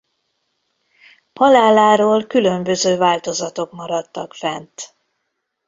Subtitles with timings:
[1.33, 4.95] Haláláról különböző változatok maradtak fent.